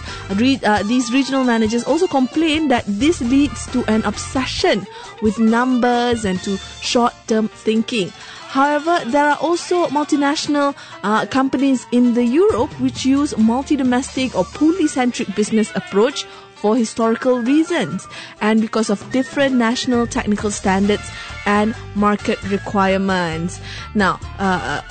uh, 0.63 0.83
these 0.83 1.11
regional 1.11 1.43
managers 1.43 1.83
also 1.83 2.07
complain 2.07 2.67
that 2.69 2.83
this 2.87 3.21
leads 3.21 3.65
to 3.73 3.83
an 3.91 4.03
obsession 4.03 4.85
with 5.21 5.39
numbers 5.39 6.25
and 6.25 6.39
to 6.43 6.57
short-term 6.81 7.47
thinking. 7.49 8.11
However, 8.51 8.99
there 9.07 9.29
are 9.29 9.37
also 9.39 9.87
multinational 9.87 10.75
uh, 11.03 11.25
companies 11.27 11.87
in 11.93 12.13
the 12.13 12.23
Europe 12.25 12.71
which 12.81 13.05
use 13.05 13.37
multi-domestic 13.37 14.35
or 14.35 14.43
polycentric 14.43 15.33
business 15.35 15.71
approach 15.73 16.25
for 16.55 16.75
historical 16.75 17.39
reasons 17.39 18.05
and 18.41 18.61
because 18.61 18.89
of 18.89 18.99
different 19.11 19.55
national 19.55 20.05
technical 20.05 20.51
standards 20.51 21.09
and 21.45 21.73
market 21.95 22.37
requirements. 22.43 23.59
Now, 23.95 24.19
uh, 24.37 24.81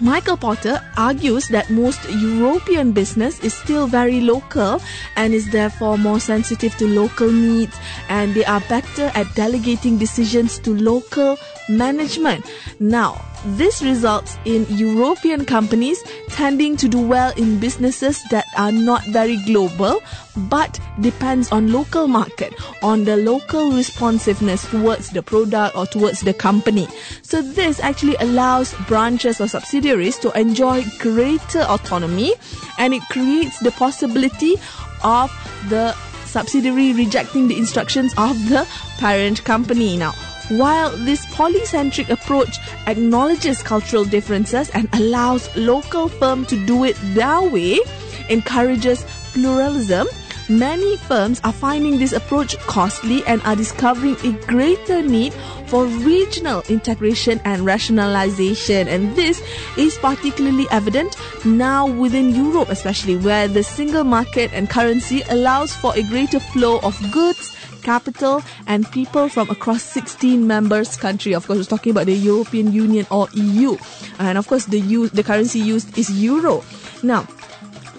Michael 0.00 0.36
Porter 0.36 0.80
argues 0.96 1.48
that 1.48 1.70
most 1.70 2.02
European 2.10 2.92
business 2.92 3.38
is 3.40 3.54
still 3.54 3.86
very 3.86 4.20
local 4.20 4.82
and 5.16 5.32
is 5.32 5.50
therefore 5.50 5.96
more 5.96 6.18
sensitive 6.18 6.76
to 6.78 6.86
local 6.88 7.30
needs 7.30 7.76
and 8.08 8.34
they 8.34 8.44
are 8.44 8.60
better 8.68 9.10
at 9.14 9.32
delegating 9.34 9.96
decisions 9.98 10.58
to 10.58 10.74
local 10.74 11.38
management. 11.68 12.44
Now, 12.80 13.22
this 13.44 13.82
results 13.82 14.36
in 14.44 14.66
European 14.68 15.44
companies 15.44 16.02
tending 16.28 16.76
to 16.76 16.88
do 16.88 17.00
well 17.00 17.32
in 17.36 17.60
businesses 17.60 18.22
that 18.30 18.46
are 18.56 18.72
not 18.72 19.04
very 19.06 19.36
global 19.44 20.02
but 20.48 20.80
depends 21.00 21.52
on 21.52 21.70
local 21.70 22.08
market, 22.08 22.52
on 22.82 23.04
the 23.04 23.16
local 23.16 23.70
responsiveness 23.72 24.68
towards 24.70 25.10
the 25.10 25.22
product 25.22 25.76
or 25.76 25.86
towards 25.86 26.20
the 26.22 26.34
company. 26.34 26.88
So 27.22 27.42
this 27.42 27.80
actually 27.80 28.16
allows 28.16 28.74
branches 28.88 29.40
or 29.40 29.48
subsidiaries 29.48 30.18
to 30.18 30.36
enjoy 30.38 30.84
greater 30.98 31.60
autonomy 31.60 32.34
and 32.78 32.94
it 32.94 33.02
creates 33.10 33.58
the 33.60 33.70
possibility 33.72 34.56
of 35.04 35.30
the 35.68 35.92
subsidiary 36.24 36.92
rejecting 36.94 37.46
the 37.46 37.56
instructions 37.56 38.12
of 38.18 38.34
the 38.48 38.66
parent 38.98 39.44
company. 39.44 39.96
Now, 39.96 40.14
while 40.48 40.90
this 40.96 41.24
polycentric 41.26 42.08
approach 42.10 42.58
acknowledges 42.86 43.62
cultural 43.62 44.04
differences 44.04 44.70
and 44.70 44.88
allows 44.94 45.54
local 45.56 46.08
firms 46.08 46.48
to 46.48 46.66
do 46.66 46.84
it 46.84 46.96
their 47.14 47.42
way, 47.42 47.80
encourages 48.28 49.04
pluralism, 49.32 50.06
many 50.48 50.96
firms 50.98 51.40
are 51.44 51.52
finding 51.52 51.98
this 51.98 52.12
approach 52.12 52.56
costly 52.58 53.24
and 53.26 53.40
are 53.42 53.56
discovering 53.56 54.16
a 54.24 54.32
greater 54.46 55.02
need 55.02 55.32
for 55.66 55.86
regional 55.86 56.62
integration 56.68 57.40
and 57.44 57.64
rationalization. 57.64 58.86
And 58.86 59.16
this 59.16 59.42
is 59.78 59.96
particularly 59.98 60.66
evident 60.70 61.16
now 61.44 61.86
within 61.86 62.34
Europe, 62.34 62.68
especially 62.68 63.16
where 63.16 63.48
the 63.48 63.62
single 63.62 64.04
market 64.04 64.50
and 64.52 64.68
currency 64.68 65.22
allows 65.30 65.74
for 65.74 65.96
a 65.96 66.02
greater 66.02 66.40
flow 66.40 66.78
of 66.80 67.00
goods 67.10 67.53
capital 67.84 68.42
and 68.66 68.90
people 68.90 69.28
from 69.28 69.48
across 69.50 69.82
16 69.84 70.46
members 70.46 70.96
country. 70.96 71.34
Of 71.34 71.46
course, 71.46 71.58
we're 71.58 71.64
talking 71.76 71.90
about 71.92 72.06
the 72.06 72.14
European 72.16 72.72
Union 72.72 73.06
or 73.10 73.28
EU. 73.34 73.76
And 74.18 74.38
of 74.38 74.48
course, 74.48 74.64
the 74.64 74.80
use, 74.80 75.10
the 75.10 75.22
currency 75.22 75.60
used 75.60 75.96
is 75.96 76.10
euro. 76.10 76.64
Now, 77.02 77.28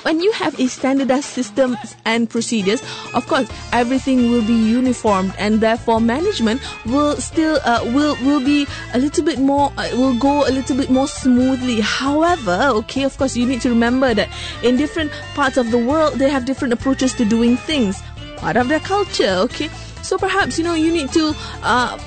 when 0.06 0.20
you 0.20 0.32
have 0.34 0.60
a 0.60 0.68
standardized 0.68 1.26
systems 1.26 1.78
and 2.06 2.30
procedures, 2.30 2.82
of 3.16 3.26
course, 3.26 3.50
everything 3.74 4.30
will 4.30 4.46
be 4.46 4.54
uniformed, 4.54 5.34
and 5.40 5.60
therefore 5.62 6.00
management 6.00 6.62
will 6.86 7.16
still 7.18 7.60
uh, 7.66 7.82
will 7.86 8.16
will 8.22 8.40
be 8.40 8.68
a 8.94 9.00
little 9.00 9.26
bit 9.26 9.40
more 9.40 9.74
uh, 9.78 9.90
will 9.94 10.14
go 10.20 10.48
a 10.48 10.52
little 10.54 10.78
bit 10.78 10.92
more 10.92 11.08
smoothly. 11.08 11.82
However, 11.82 12.70
okay, 12.86 13.02
of 13.04 13.18
course, 13.18 13.36
you 13.36 13.48
need 13.48 13.62
to 13.62 13.70
remember 13.70 14.14
that 14.14 14.30
in 14.62 14.78
different 14.78 15.10
parts 15.34 15.58
of 15.58 15.72
the 15.72 15.80
world, 15.80 16.20
they 16.20 16.30
have 16.30 16.46
different 16.46 16.74
approaches 16.74 17.14
to 17.16 17.26
doing 17.26 17.58
things 17.58 18.00
part 18.46 18.58
of 18.58 18.68
their 18.68 18.80
culture, 18.80 19.34
okay? 19.50 19.70
So 20.04 20.20
perhaps, 20.20 20.60
you 20.60 20.64
know, 20.64 20.76
you 20.76 20.94
need 20.94 21.12
to. 21.14 21.34
Uh, 21.64 21.98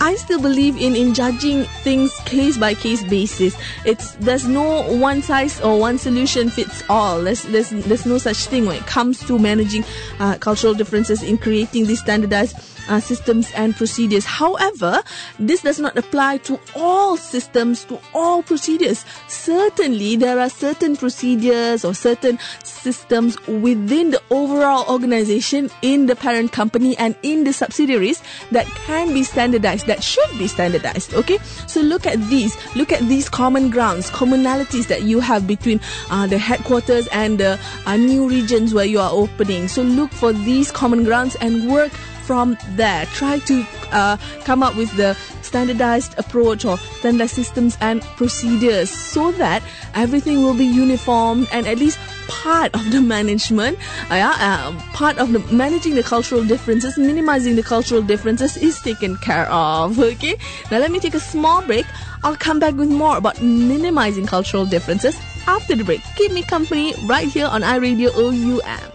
I 0.00 0.16
still 0.16 0.40
believe 0.40 0.76
in, 0.80 0.96
in 0.96 1.12
judging 1.12 1.64
things 1.84 2.10
case 2.24 2.56
by 2.56 2.72
case 2.72 3.04
basis. 3.04 3.54
It's 3.84 4.12
there's 4.16 4.48
no 4.48 4.82
one 4.96 5.20
size 5.20 5.60
or 5.60 5.78
one 5.78 5.98
solution 5.98 6.48
fits 6.48 6.82
all. 6.88 7.20
There's 7.20 7.42
there's, 7.42 7.68
there's 7.70 8.06
no 8.06 8.16
such 8.16 8.46
thing 8.46 8.64
when 8.64 8.76
it 8.76 8.86
comes 8.86 9.20
to 9.26 9.38
managing 9.38 9.84
uh, 10.20 10.38
cultural 10.38 10.72
differences 10.72 11.22
in 11.22 11.36
creating 11.36 11.86
these 11.86 12.00
standardized 12.00 12.56
uh, 12.88 13.00
systems 13.00 13.50
and 13.54 13.76
procedures. 13.76 14.24
However, 14.24 15.02
this 15.38 15.62
does 15.62 15.78
not 15.78 15.96
apply 15.96 16.38
to 16.38 16.58
all 16.74 17.16
systems, 17.16 17.84
to 17.86 18.00
all 18.14 18.42
procedures. 18.42 19.04
Certainly, 19.28 20.16
there 20.16 20.38
are 20.38 20.50
certain 20.50 20.96
procedures 20.96 21.84
or 21.84 21.94
certain 21.94 22.38
systems 22.62 23.40
within 23.46 24.10
the 24.10 24.22
overall 24.30 24.90
organization 24.92 25.70
in 25.82 26.06
the 26.06 26.16
parent 26.16 26.52
company 26.52 26.96
and 26.98 27.16
in 27.22 27.44
the 27.44 27.52
subsidiaries 27.52 28.22
that 28.50 28.66
can 28.86 29.12
be 29.12 29.22
standardized, 29.22 29.86
that 29.86 30.02
should 30.02 30.30
be 30.38 30.46
standardized. 30.46 31.14
Okay, 31.14 31.38
so 31.66 31.80
look 31.80 32.06
at 32.06 32.18
these, 32.28 32.56
look 32.76 32.92
at 32.92 33.00
these 33.08 33.28
common 33.28 33.70
grounds, 33.70 34.10
commonalities 34.10 34.88
that 34.88 35.02
you 35.02 35.20
have 35.20 35.46
between 35.46 35.80
uh, 36.10 36.26
the 36.26 36.38
headquarters 36.38 37.06
and 37.08 37.38
the 37.38 37.58
uh, 37.86 37.96
new 37.96 38.28
regions 38.28 38.74
where 38.74 38.84
you 38.84 38.98
are 38.98 39.10
opening. 39.12 39.68
So 39.68 39.82
look 39.82 40.10
for 40.12 40.32
these 40.32 40.70
common 40.70 41.04
grounds 41.04 41.36
and 41.36 41.70
work 41.70 41.92
from 42.26 42.56
there. 42.70 43.06
Try 43.06 43.38
to 43.40 43.66
uh, 43.92 44.16
come 44.44 44.62
up 44.62 44.76
with 44.76 44.94
the 44.96 45.16
standardized 45.42 46.18
approach 46.18 46.64
or 46.64 46.78
standardized 46.98 47.34
systems 47.34 47.78
and 47.80 48.02
procedures 48.16 48.90
so 48.90 49.30
that 49.32 49.62
everything 49.94 50.42
will 50.42 50.54
be 50.54 50.64
uniform 50.64 51.46
and 51.52 51.66
at 51.66 51.78
least 51.78 51.98
part 52.28 52.74
of 52.74 52.90
the 52.90 53.00
management, 53.00 53.78
uh, 54.10 54.36
uh, 54.40 54.72
part 54.92 55.18
of 55.18 55.32
the 55.32 55.38
managing 55.52 55.94
the 55.94 56.02
cultural 56.02 56.44
differences, 56.44 56.96
minimizing 56.96 57.56
the 57.56 57.62
cultural 57.62 58.02
differences 58.02 58.56
is 58.56 58.80
taken 58.80 59.16
care 59.18 59.46
of. 59.50 59.98
Okay, 60.14 60.36
now 60.70 60.78
let 60.78 60.90
me 60.92 61.00
take 61.00 61.14
a 61.14 61.20
small 61.20 61.60
break. 61.62 61.86
I'll 62.22 62.36
come 62.36 62.60
back 62.60 62.74
with 62.74 62.88
more 62.88 63.16
about 63.16 63.42
minimizing 63.42 64.26
cultural 64.26 64.64
differences 64.64 65.18
after 65.46 65.74
the 65.74 65.82
break. 65.82 66.02
Keep 66.16 66.32
me 66.32 66.42
company 66.42 66.94
right 67.04 67.26
here 67.26 67.46
on 67.46 67.62
iRadio 67.62 68.14
OUM. 68.14 68.93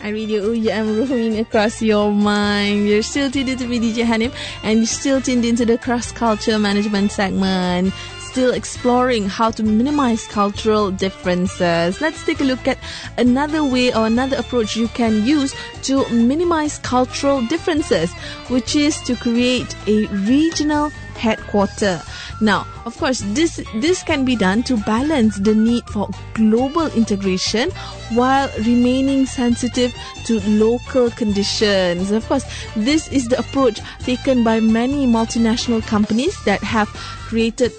iRadio 0.00 0.42
OUM 0.44 0.98
roaming 0.98 1.38
across 1.38 1.80
your 1.82 2.12
mind. 2.12 2.88
You're 2.88 3.02
still 3.02 3.30
tuned 3.30 3.48
into 3.48 3.66
me, 3.66 3.80
DJ 3.80 4.04
Hanim, 4.04 4.32
and 4.62 4.78
you're 4.78 4.86
still 4.86 5.20
tuned 5.20 5.44
into 5.44 5.64
the 5.64 5.78
cross 5.78 6.12
culture 6.12 6.58
management 6.58 7.12
segment. 7.12 7.92
Still 8.36 8.52
exploring 8.52 9.30
how 9.30 9.50
to 9.52 9.62
minimize 9.62 10.26
cultural 10.26 10.90
differences. 10.90 12.02
Let's 12.02 12.22
take 12.26 12.42
a 12.42 12.44
look 12.44 12.68
at 12.68 12.76
another 13.16 13.64
way 13.64 13.94
or 13.94 14.04
another 14.06 14.36
approach 14.36 14.76
you 14.76 14.88
can 14.88 15.24
use 15.24 15.54
to 15.84 16.06
minimize 16.10 16.76
cultural 16.80 17.40
differences, 17.46 18.12
which 18.52 18.76
is 18.76 19.00
to 19.08 19.16
create 19.16 19.74
a 19.86 20.04
regional 20.28 20.90
headquarter. 21.16 22.02
Now, 22.42 22.66
of 22.84 22.94
course, 22.98 23.24
this 23.32 23.58
this 23.76 24.02
can 24.02 24.26
be 24.26 24.36
done 24.36 24.62
to 24.64 24.76
balance 24.84 25.36
the 25.36 25.54
need 25.54 25.84
for 25.88 26.10
global 26.34 26.92
integration 26.92 27.70
while 28.12 28.52
remaining 28.58 29.24
sensitive 29.24 29.96
to 30.26 30.40
local 30.44 31.10
conditions. 31.10 32.10
Of 32.10 32.28
course, 32.28 32.44
this 32.76 33.08
is 33.08 33.28
the 33.28 33.38
approach 33.38 33.80
taken 34.00 34.44
by 34.44 34.60
many 34.60 35.06
multinational 35.06 35.80
companies 35.86 36.36
that 36.44 36.60
have 36.60 36.92
created 37.26 37.72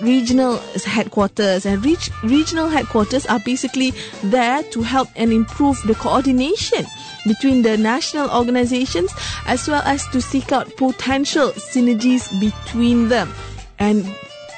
regional 0.00 0.58
headquarters. 0.84 1.66
And 1.66 1.84
reach, 1.84 2.10
regional 2.22 2.68
headquarters 2.68 3.26
are 3.26 3.40
basically 3.40 3.92
there 4.22 4.62
to 4.64 4.82
help 4.82 5.08
and 5.16 5.32
improve 5.32 5.76
the 5.86 5.94
coordination 5.94 6.86
between 7.26 7.62
the 7.62 7.76
national 7.76 8.30
organizations 8.30 9.12
as 9.46 9.68
well 9.68 9.82
as 9.84 10.06
to 10.08 10.20
seek 10.20 10.52
out 10.52 10.76
potential 10.76 11.50
synergies 11.50 12.28
between 12.40 13.08
them. 13.08 13.32
And 13.78 14.06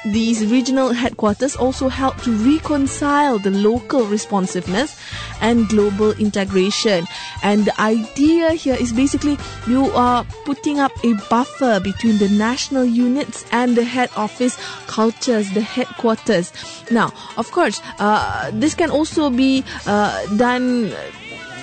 these 0.05 0.45
regional 0.45 0.93
headquarters 0.93 1.55
also 1.55 1.89
help 1.89 2.21
to 2.21 2.31
reconcile 2.45 3.39
the 3.39 3.49
local 3.49 4.05
responsiveness 4.05 4.99
and 5.41 5.67
global 5.69 6.11
integration. 6.13 7.07
And 7.43 7.65
the 7.65 7.81
idea 7.81 8.51
here 8.51 8.75
is 8.75 8.93
basically 8.93 9.37
you 9.67 9.91
are 9.91 10.25
putting 10.45 10.79
up 10.79 10.91
a 11.03 11.13
buffer 11.29 11.79
between 11.79 12.17
the 12.17 12.29
national 12.29 12.85
units 12.85 13.45
and 13.51 13.75
the 13.75 13.83
head 13.83 14.09
office 14.15 14.57
cultures, 14.87 15.51
the 15.51 15.61
headquarters. 15.61 16.51
Now, 16.91 17.13
of 17.37 17.51
course, 17.51 17.81
uh, 17.99 18.51
this 18.53 18.75
can 18.75 18.89
also 18.89 19.29
be 19.29 19.63
uh, 19.85 20.25
done 20.37 20.93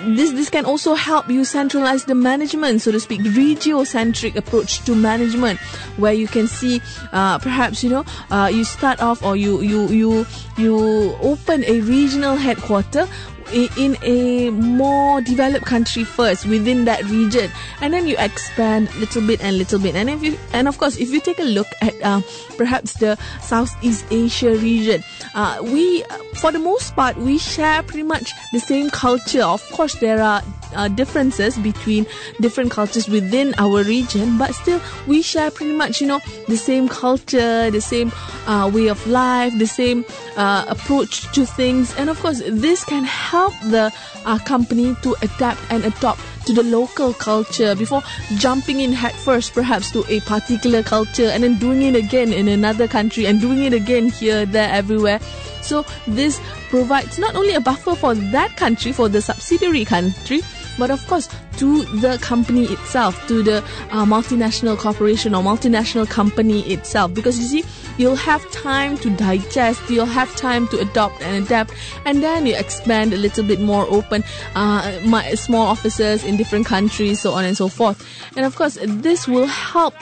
this 0.04 0.32
this 0.32 0.50
can 0.50 0.64
also 0.64 0.94
help 0.94 1.28
you 1.30 1.44
centralize 1.44 2.04
the 2.04 2.14
management, 2.14 2.82
so 2.82 2.90
to 2.90 3.00
speak, 3.00 3.20
regiocentric 3.20 4.34
approach 4.36 4.84
to 4.84 4.94
management, 4.94 5.60
where 5.96 6.12
you 6.12 6.26
can 6.26 6.46
see 6.46 6.80
uh, 7.12 7.38
perhaps 7.38 7.84
you 7.84 7.90
know 7.90 8.04
uh, 8.30 8.50
you 8.52 8.64
start 8.64 9.00
off 9.00 9.22
or 9.22 9.36
you 9.36 9.60
you 9.60 9.88
you 9.88 10.26
you 10.56 11.14
open 11.22 11.64
a 11.64 11.80
regional 11.82 12.36
headquarter 12.36 13.06
in 13.52 13.96
a 14.02 14.50
more 14.50 15.20
developed 15.20 15.66
country 15.66 16.04
first 16.04 16.46
within 16.46 16.84
that 16.84 17.04
region 17.04 17.50
and 17.80 17.92
then 17.92 18.06
you 18.06 18.16
expand 18.18 18.94
little 18.96 19.26
bit 19.26 19.40
and 19.42 19.58
little 19.58 19.78
bit. 19.78 19.94
And 19.94 20.08
if 20.10 20.22
you 20.22 20.38
and 20.52 20.68
of 20.68 20.78
course 20.78 20.96
if 20.96 21.10
you 21.10 21.20
take 21.20 21.38
a 21.38 21.44
look 21.44 21.66
at 21.80 21.94
uh, 22.02 22.20
perhaps 22.56 22.94
the 22.94 23.16
southeast 23.40 24.04
asia 24.10 24.56
region 24.56 25.02
uh, 25.34 25.58
we 25.62 26.02
for 26.34 26.52
the 26.52 26.58
most 26.58 26.94
part 26.94 27.16
we 27.16 27.38
share 27.38 27.82
pretty 27.82 28.02
much 28.02 28.32
the 28.52 28.60
same 28.60 28.90
culture. 28.90 29.42
Of 29.42 29.62
course 29.70 29.94
there 29.96 30.22
are 30.22 30.42
uh, 30.74 30.88
differences 30.88 31.58
between 31.58 32.06
different 32.40 32.70
cultures 32.70 33.08
within 33.08 33.54
our 33.58 33.82
region, 33.84 34.38
but 34.38 34.54
still 34.54 34.80
we 35.06 35.22
share 35.22 35.50
pretty 35.50 35.72
much, 35.72 36.00
you 36.00 36.06
know, 36.06 36.20
the 36.48 36.56
same 36.56 36.88
culture, 36.88 37.70
the 37.70 37.80
same 37.80 38.12
uh, 38.46 38.70
way 38.72 38.88
of 38.88 39.04
life, 39.06 39.56
the 39.58 39.66
same 39.66 40.04
uh, 40.36 40.64
approach 40.68 41.30
to 41.32 41.44
things, 41.46 41.94
and 41.96 42.10
of 42.10 42.18
course, 42.20 42.42
this 42.46 42.84
can 42.84 43.04
help 43.04 43.54
the 43.64 43.92
uh, 44.24 44.38
company 44.40 44.96
to 45.02 45.14
adapt 45.22 45.60
and 45.70 45.84
adopt 45.84 46.20
to 46.46 46.52
the 46.52 46.62
local 46.62 47.12
culture 47.14 47.74
before 47.76 48.02
jumping 48.36 48.80
in 48.80 48.92
headfirst, 48.92 49.52
perhaps 49.54 49.90
to 49.92 50.04
a 50.08 50.20
particular 50.20 50.82
culture, 50.82 51.26
and 51.26 51.44
then 51.44 51.58
doing 51.58 51.82
it 51.82 51.94
again 51.94 52.32
in 52.32 52.48
another 52.48 52.88
country 52.88 53.26
and 53.26 53.40
doing 53.40 53.64
it 53.64 53.72
again 53.72 54.08
here, 54.08 54.44
there, 54.44 54.68
everywhere. 54.70 55.20
So 55.62 55.86
this 56.08 56.40
provides 56.70 57.18
not 57.18 57.36
only 57.36 57.54
a 57.54 57.60
buffer 57.60 57.94
for 57.94 58.14
that 58.14 58.56
country, 58.56 58.90
for 58.90 59.08
the 59.08 59.20
subsidiary 59.20 59.84
country, 59.84 60.40
but 60.78 60.90
of 60.90 61.06
course 61.06 61.28
to 61.58 61.84
the 62.00 62.18
company 62.18 62.64
itself, 62.64 63.26
to 63.28 63.42
the 63.42 63.58
uh, 63.90 64.04
multinational 64.04 64.76
corporation 64.76 65.34
or 65.34 65.42
multinational 65.42 66.08
company 66.08 66.60
itself. 66.72 67.12
Because 67.14 67.38
you 67.38 67.62
see, 67.62 67.68
you'll 67.98 68.16
have 68.16 68.48
time 68.50 68.96
to 68.98 69.10
digest, 69.16 69.82
you'll 69.90 70.06
have 70.06 70.34
time 70.36 70.66
to 70.68 70.78
adopt 70.78 71.20
and 71.22 71.44
adapt, 71.44 71.72
and 72.04 72.22
then 72.22 72.46
you 72.46 72.56
expand 72.56 73.12
a 73.12 73.16
little 73.16 73.44
bit 73.44 73.60
more 73.60 73.86
open 73.90 74.24
uh, 74.54 75.36
small 75.36 75.66
offices 75.66 76.24
in 76.24 76.36
different 76.36 76.66
countries, 76.66 77.20
so 77.20 77.32
on 77.32 77.44
and 77.44 77.56
so 77.56 77.68
forth. 77.68 78.04
And 78.36 78.46
of 78.46 78.56
course, 78.56 78.78
this 78.80 79.28
will 79.28 79.46
help 79.46 79.94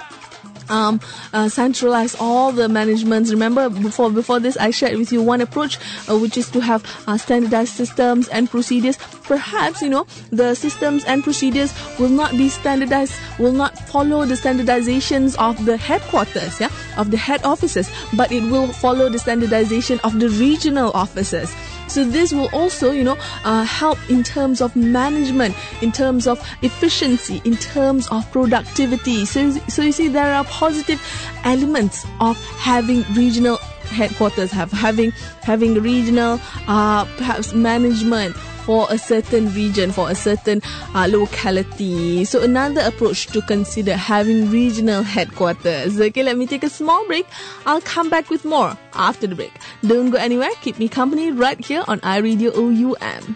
um, 0.71 1.01
uh, 1.33 1.49
centralize 1.49 2.15
all 2.19 2.53
the 2.53 2.69
managements. 2.69 3.31
Remember, 3.31 3.69
before 3.69 4.11
before 4.11 4.41
this, 4.41 4.57
I 4.57 4.71
shared 4.71 4.97
with 4.97 5.13
you 5.13 5.23
one 5.23 5.41
approach, 5.41 5.79
uh, 6.09 6.19
which 6.19 6.37
is 6.37 6.51
to 6.51 6.61
have 6.61 6.85
uh, 7.07 7.19
standardized 7.19 7.75
systems 7.75 8.29
and 8.29 8.51
procedures. 8.51 8.97
Perhaps 9.25 9.83
you 9.83 9.91
know 9.91 10.07
the 10.31 10.55
systems 10.55 11.05
and 11.05 11.23
procedures 11.23 11.73
will 11.99 12.09
not 12.09 12.33
be 12.33 12.49
standardized, 12.49 13.15
will 13.39 13.53
not 13.53 13.79
follow 13.89 14.25
the 14.25 14.35
standardizations 14.35 15.37
of 15.39 15.65
the 15.65 15.77
headquarters, 15.77 16.61
yeah, 16.61 16.71
of 16.97 17.11
the 17.11 17.17
head 17.17 17.45
offices, 17.45 17.91
but 18.17 18.33
it 18.33 18.43
will 18.51 18.69
follow 18.73 19.09
the 19.09 19.19
standardization 19.19 20.01
of 20.05 20.19
the 20.21 20.29
regional 20.31 20.91
offices. 20.93 21.55
So 21.91 22.05
this 22.05 22.33
will 22.33 22.49
also, 22.53 22.93
you 22.93 23.05
know, 23.05 23.19
uh, 23.45 23.65
help 23.65 23.99
in 24.09 24.23
terms 24.23 24.61
of 24.61 24.75
management, 24.77 25.57
in 25.83 25.93
terms 25.93 26.27
of 26.27 26.39
efficiency, 26.63 27.43
in 27.45 27.57
terms 27.57 28.07
of 28.09 28.31
productivity. 28.31 29.25
So, 29.25 29.51
so 29.69 29.83
you 29.83 29.93
see, 29.93 30.09
there 30.09 30.33
are 30.33 30.45
positive 30.45 31.01
elements 31.45 32.07
of 32.21 32.39
having 32.57 33.05
regional 33.15 33.57
headquarters, 33.91 34.53
have 34.53 34.71
having 34.71 35.11
having 35.43 35.75
regional, 35.75 36.41
uh, 36.69 37.05
perhaps 37.17 37.53
management 37.53 38.37
for 38.71 38.87
a 38.89 38.97
certain 38.97 39.53
region, 39.53 39.91
for 39.91 40.11
a 40.11 40.15
certain 40.15 40.63
uh, 40.95 41.09
locality. 41.11 42.25
So 42.25 42.41
another 42.41 42.83
approach 42.83 43.27
to 43.35 43.43
consider 43.43 43.97
having 43.97 44.49
regional 44.49 45.03
headquarters. 45.03 46.01
Okay, 46.01 46.23
let 46.23 46.39
me 46.39 46.47
take 46.47 46.63
a 46.63 46.71
small 46.71 47.05
break. 47.09 47.27
I'll 47.67 47.81
come 47.81 48.09
back 48.09 48.31
with 48.31 48.45
more 48.45 48.79
after 48.95 49.27
the 49.27 49.35
break. 49.35 49.51
Don't 49.83 50.11
go 50.11 50.19
anywhere. 50.19 50.51
Keep 50.63 50.79
me 50.79 50.89
company 50.89 51.33
right 51.33 51.59
here 51.59 51.83
on 51.89 51.99
iRadio 51.99 52.55
OUM. 52.55 53.35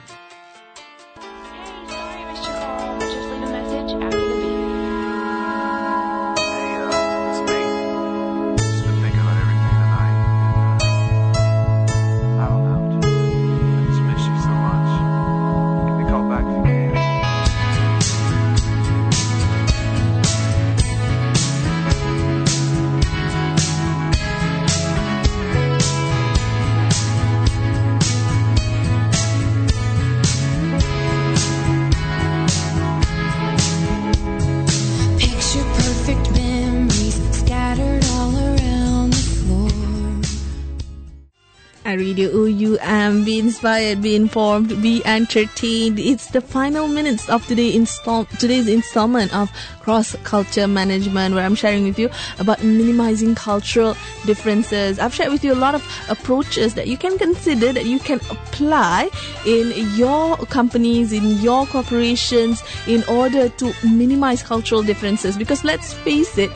Be 43.65 44.15
informed, 44.15 44.69
be 44.83 45.01
entertained. 45.07 45.99
It's 45.99 46.27
the 46.27 46.43
final 46.43 46.87
minutes 46.87 47.31
of 47.31 47.47
today 47.47 47.75
install 47.75 48.27
today's 48.39 48.69
installment 48.69 49.35
of 49.35 49.51
Cross 49.81 50.17
Culture 50.23 50.67
Management, 50.67 51.35
where 51.35 51.45
I'm 51.45 51.55
sharing 51.55 51.85
with 51.85 51.99
you 51.99 52.11
about 52.39 52.63
minimizing 52.63 53.35
cultural 53.35 53.97
differences. 54.27 54.99
I've 54.99 55.15
shared 55.15 55.33
with 55.33 55.45
you 55.45 55.55
a 55.55 55.61
lot 55.67 55.75
of 55.75 55.83
approaches 56.11 56.75
that 56.75 56.89
you 56.89 56.99
can 56.99 57.17
consider 57.17 57.73
that 57.73 57.87
you 57.87 57.99
can 57.99 58.21
apply 58.31 59.09
in 59.47 59.73
your 59.97 60.37
companies, 60.49 61.13
in 61.13 61.41
your 61.41 61.65
corporations, 61.67 62.63
in 62.87 63.03
order 63.05 63.49
to 63.49 63.73
minimize 63.83 64.43
cultural 64.43 64.83
differences. 64.83 65.39
Because 65.39 65.65
let's 65.65 65.95
face 65.95 66.37
it, 66.37 66.51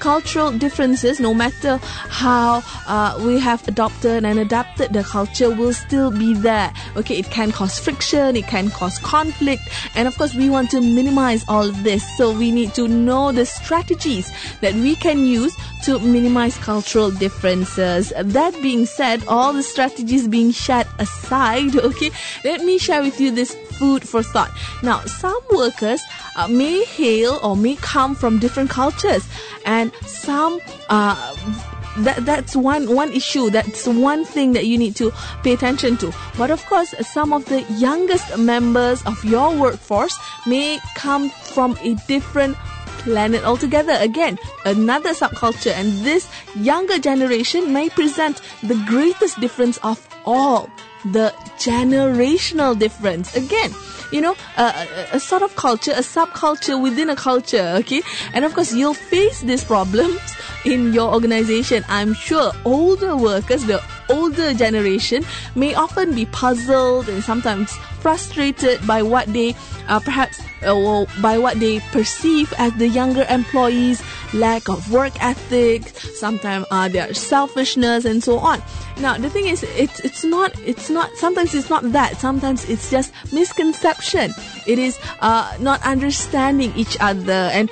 cultural 0.00 0.50
differences, 0.50 1.20
no 1.20 1.34
matter 1.34 1.78
how 2.08 2.62
uh, 2.86 3.18
we 3.24 3.38
have 3.38 3.66
adopted 3.68 4.24
and 4.24 4.38
adapted 4.38 4.92
the 4.94 5.04
culture, 5.04 5.50
will 5.50 5.74
still 5.74 6.10
be 6.10 6.32
there. 6.32 6.53
Okay, 6.96 7.18
it 7.18 7.30
can 7.30 7.52
cause 7.52 7.78
friction, 7.78 8.36
it 8.36 8.46
can 8.46 8.70
cause 8.70 8.98
conflict, 8.98 9.62
and 9.94 10.08
of 10.08 10.16
course, 10.16 10.34
we 10.34 10.48
want 10.48 10.70
to 10.70 10.80
minimize 10.80 11.44
all 11.48 11.68
of 11.68 11.82
this. 11.82 12.02
So 12.16 12.32
we 12.32 12.50
need 12.50 12.74
to 12.74 12.88
know 12.88 13.32
the 13.32 13.46
strategies 13.46 14.30
that 14.60 14.74
we 14.74 14.96
can 14.96 15.26
use 15.26 15.54
to 15.84 15.98
minimize 15.98 16.56
cultural 16.58 17.10
differences. 17.10 18.12
That 18.18 18.54
being 18.62 18.86
said, 18.86 19.24
all 19.28 19.52
the 19.52 19.62
strategies 19.62 20.28
being 20.28 20.52
set 20.52 20.86
aside, 20.98 21.76
okay, 21.88 22.10
let 22.44 22.64
me 22.64 22.78
share 22.78 23.02
with 23.02 23.20
you 23.20 23.30
this 23.30 23.54
food 23.78 24.06
for 24.06 24.22
thought. 24.22 24.50
Now, 24.82 25.00
some 25.00 25.40
workers 25.50 26.00
uh, 26.36 26.48
may 26.48 26.84
hail 26.84 27.38
or 27.42 27.56
may 27.56 27.76
come 27.76 28.14
from 28.14 28.38
different 28.38 28.70
cultures, 28.70 29.26
and 29.66 29.92
some 30.06 30.60
uh, 30.88 31.34
that 31.98 32.24
that's 32.24 32.56
one 32.56 32.94
one 32.94 33.12
issue 33.12 33.50
that's 33.50 33.86
one 33.86 34.24
thing 34.24 34.52
that 34.52 34.66
you 34.66 34.76
need 34.78 34.96
to 34.96 35.12
pay 35.42 35.52
attention 35.52 35.96
to. 35.98 36.12
But 36.36 36.50
of 36.50 36.64
course 36.66 36.94
some 37.06 37.32
of 37.32 37.44
the 37.46 37.62
youngest 37.78 38.36
members 38.38 39.02
of 39.06 39.22
your 39.24 39.54
workforce 39.56 40.16
may 40.46 40.78
come 40.96 41.30
from 41.30 41.76
a 41.82 41.94
different 42.08 42.56
planet 43.04 43.44
altogether. 43.44 43.96
Again 44.00 44.38
another 44.64 45.10
subculture 45.10 45.72
and 45.72 45.92
this 46.04 46.28
younger 46.56 46.98
generation 46.98 47.72
may 47.72 47.88
present 47.88 48.40
the 48.62 48.76
greatest 48.86 49.40
difference 49.40 49.78
of 49.78 50.06
all 50.24 50.68
the 51.04 51.32
generational 51.58 52.78
difference. 52.78 53.36
Again 53.36 53.72
you 54.12 54.20
know, 54.20 54.36
a, 54.56 55.08
a, 55.12 55.18
sort 55.18 55.42
of 55.42 55.56
culture, 55.56 55.90
a 55.90 55.96
subculture 55.96 56.80
within 56.80 57.10
a 57.10 57.16
culture, 57.16 57.74
okay? 57.78 58.00
And 58.32 58.44
of 58.44 58.54
course, 58.54 58.72
you'll 58.72 58.94
face 58.94 59.40
these 59.40 59.64
problems 59.64 60.20
in 60.64 60.92
your 60.92 61.12
organization. 61.12 61.84
I'm 61.88 62.14
sure 62.14 62.52
older 62.64 63.16
workers, 63.16 63.64
the 63.64 63.82
older 64.08 64.54
generation, 64.54 65.24
may 65.54 65.74
often 65.74 66.14
be 66.14 66.26
puzzled 66.26 67.08
and 67.08 67.22
sometimes 67.22 67.72
frustrated 68.00 68.86
by 68.86 69.02
what 69.02 69.26
they 69.32 69.54
uh, 69.88 70.00
perhaps 70.00 70.40
uh, 70.62 71.04
by 71.20 71.38
what 71.38 71.60
they 71.60 71.80
perceive 71.92 72.52
as 72.58 72.72
the 72.74 72.88
younger 72.88 73.26
employees' 73.28 74.02
lack 74.32 74.68
of 74.68 74.90
work 74.90 75.12
ethic, 75.22 75.88
sometimes 76.16 76.66
uh, 76.70 76.88
their 76.88 77.12
selfishness, 77.14 78.04
and 78.04 78.22
so 78.22 78.38
on. 78.38 78.62
Now 79.00 79.18
the 79.18 79.28
thing 79.28 79.46
is, 79.46 79.62
it's 79.76 80.00
it's 80.00 80.24
not 80.24 80.52
it's 80.60 80.88
not 80.90 81.10
sometimes 81.16 81.54
it's 81.54 81.70
not 81.70 81.92
that. 81.92 82.16
Sometimes 82.16 82.68
it's 82.68 82.90
just 82.90 83.12
misconception. 83.32 84.32
It 84.66 84.78
is 84.78 84.98
uh, 85.20 85.56
not 85.60 85.84
understanding 85.84 86.72
each 86.76 86.96
other 87.00 87.50
and 87.52 87.70